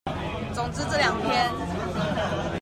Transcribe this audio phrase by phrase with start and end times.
[0.53, 1.51] 總之這兩篇